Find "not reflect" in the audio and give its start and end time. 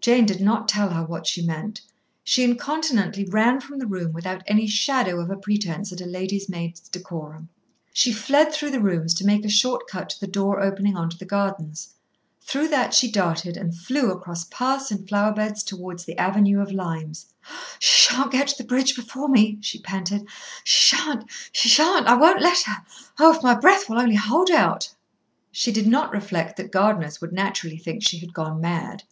25.88-26.56